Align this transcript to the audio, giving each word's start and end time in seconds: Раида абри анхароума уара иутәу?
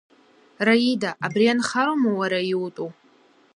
Раида 0.65 1.09
абри 1.25 1.45
анхароума 1.53 2.11
уара 2.19 2.39
иутәу? 2.51 2.89